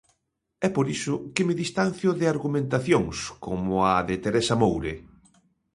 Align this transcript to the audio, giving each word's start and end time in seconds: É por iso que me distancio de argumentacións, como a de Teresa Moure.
É 0.67 0.69
por 0.75 0.85
iso 0.97 1.13
que 1.35 1.45
me 1.47 1.57
distancio 1.63 2.09
de 2.19 2.25
argumentacións, 2.33 3.17
como 3.45 3.69
a 3.91 3.93
de 4.07 4.15
Teresa 4.23 4.55
Moure. 4.61 4.93